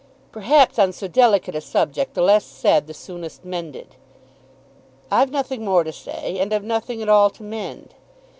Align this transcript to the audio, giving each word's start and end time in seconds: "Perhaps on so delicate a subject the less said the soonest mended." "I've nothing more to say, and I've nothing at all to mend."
"Perhaps 0.31 0.79
on 0.79 0.93
so 0.93 1.07
delicate 1.07 1.53
a 1.53 1.61
subject 1.61 2.15
the 2.15 2.23
less 2.23 2.43
said 2.43 2.87
the 2.87 2.93
soonest 2.95 3.45
mended." 3.45 3.93
"I've 5.11 5.29
nothing 5.29 5.63
more 5.63 5.83
to 5.83 5.93
say, 5.93 6.39
and 6.39 6.51
I've 6.51 6.63
nothing 6.63 7.03
at 7.03 7.07
all 7.09 7.29
to 7.29 7.43
mend." 7.43 7.93